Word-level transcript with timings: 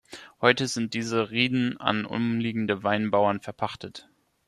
Heute 0.41 0.67
sind 0.67 0.95
diese 0.95 1.29
Rieden 1.29 1.77
an 1.79 2.05
umliegende 2.05 2.81
Weinbauern 2.81 3.39
verpachtet. 3.39 4.09